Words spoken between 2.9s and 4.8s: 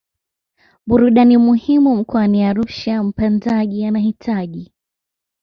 Mpandaji anahitaji